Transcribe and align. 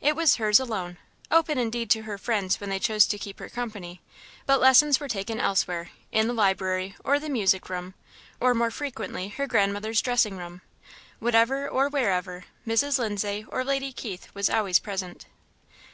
It 0.00 0.16
was 0.16 0.36
hers 0.36 0.58
alone, 0.58 0.96
open 1.30 1.58
indeed 1.58 1.90
to 1.90 2.04
her 2.04 2.16
friends 2.16 2.58
when 2.60 2.70
they 2.70 2.78
chose 2.78 3.04
to 3.04 3.18
keep 3.18 3.38
her 3.40 3.50
company; 3.50 4.00
but 4.46 4.58
lessons 4.58 4.98
were 4.98 5.06
taken 5.06 5.38
elsewhere 5.38 5.90
in 6.10 6.28
the 6.28 6.32
library, 6.32 6.96
or 7.04 7.20
the 7.20 7.28
music 7.28 7.68
room, 7.68 7.92
or 8.40 8.54
more 8.54 8.70
frequently 8.70 9.28
her 9.28 9.46
grandmother's 9.46 10.00
dressing 10.00 10.38
room. 10.38 10.62
Wherever, 11.18 11.68
or 11.68 11.90
whatever, 11.90 12.46
Mrs. 12.66 12.98
Lindsay 12.98 13.44
or 13.48 13.62
Lady 13.64 13.92
Keith 13.92 14.28
was 14.32 14.48
always 14.48 14.78
present. 14.78 15.26